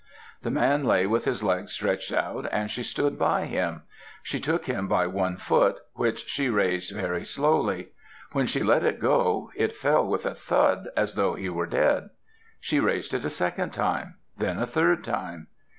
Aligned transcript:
The 0.41 0.49
man 0.49 0.83
lay 0.83 1.05
with 1.05 1.25
his 1.25 1.43
legs 1.43 1.73
stretched 1.73 2.11
out, 2.11 2.49
and 2.51 2.71
she 2.71 2.81
stood 2.81 3.19
by 3.19 3.45
him. 3.45 3.83
She 4.23 4.39
took 4.39 4.65
him 4.65 4.87
by 4.87 5.05
one 5.05 5.37
foot, 5.37 5.77
which 5.93 6.27
she 6.27 6.49
raised 6.49 6.91
very 6.95 7.23
slowly. 7.23 7.89
When 8.31 8.47
she 8.47 8.63
let 8.63 8.83
it 8.83 8.99
go, 8.99 9.51
it 9.55 9.75
fell 9.75 10.07
with 10.09 10.25
a 10.25 10.33
thud 10.33 10.89
as 10.97 11.13
though 11.13 11.35
he 11.35 11.49
were 11.49 11.67
dead. 11.67 12.09
She 12.59 12.79
raised 12.79 13.13
it 13.13 13.25
a 13.25 13.29
second 13.29 13.73
time; 13.73 14.15
then 14.35 14.57
a 14.57 14.65
third 14.65 15.03
time. 15.03 15.49